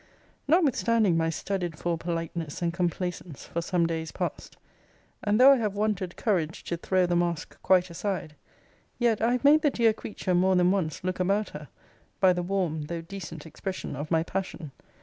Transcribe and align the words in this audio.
Notwithstanding 0.47 1.15
my 1.15 1.29
studied 1.29 1.77
for 1.77 1.95
politeness 1.95 2.63
and 2.63 2.73
complaisance 2.73 3.45
for 3.45 3.61
some 3.61 3.85
days 3.85 4.11
past; 4.11 4.57
and 5.23 5.39
though 5.39 5.51
I 5.51 5.57
have 5.57 5.75
wanted 5.75 6.15
courage 6.15 6.63
to 6.63 6.77
throw 6.77 7.05
the 7.05 7.15
mask 7.15 7.55
quite 7.61 7.91
aside; 7.91 8.35
yet 8.97 9.21
I 9.21 9.33
have 9.33 9.43
made 9.43 9.61
the 9.61 9.69
dear 9.69 9.93
creature 9.93 10.33
more 10.33 10.55
than 10.55 10.71
once 10.71 11.03
look 11.03 11.19
about 11.19 11.49
her, 11.49 11.67
by 12.19 12.33
the 12.33 12.41
warm, 12.41 12.81
though 12.87 13.01
decent 13.01 13.45
expression 13.45 13.95
of 13.95 14.09
my 14.09 14.23
passion. 14.23 14.71